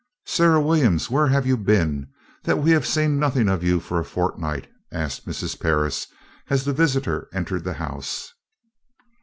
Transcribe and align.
"Sarah 0.25 0.59
Williams, 0.59 1.11
where 1.11 1.27
have 1.27 1.45
you 1.45 1.55
been, 1.55 2.07
that 2.41 2.57
we 2.57 2.71
have 2.71 2.87
seen 2.87 3.19
nothing 3.19 3.47
of 3.47 3.63
you 3.63 3.79
for 3.79 3.99
a 3.99 4.03
fortnight?" 4.03 4.67
asked 4.91 5.27
Mrs. 5.27 5.59
Parris 5.59 6.07
as 6.49 6.65
the 6.65 6.73
visitor 6.73 7.29
entered 7.35 7.63
the 7.65 7.73
house. 7.73 8.33